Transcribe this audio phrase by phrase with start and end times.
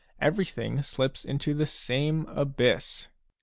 [0.19, 3.07] Everything slips into the same abyss.